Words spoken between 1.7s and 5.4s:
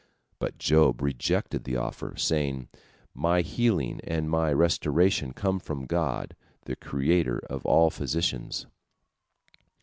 offer, saying, "My healing and my restoration